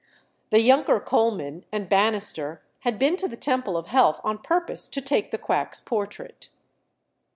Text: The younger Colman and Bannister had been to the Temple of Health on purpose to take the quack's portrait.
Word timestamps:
The 0.49 0.61
younger 0.61 0.99
Colman 0.99 1.63
and 1.71 1.87
Bannister 1.87 2.63
had 2.79 2.97
been 2.97 3.15
to 3.17 3.27
the 3.27 3.37
Temple 3.37 3.77
of 3.77 3.85
Health 3.85 4.19
on 4.23 4.39
purpose 4.39 4.87
to 4.87 4.99
take 4.99 5.29
the 5.29 5.37
quack's 5.37 5.79
portrait. 5.79 6.49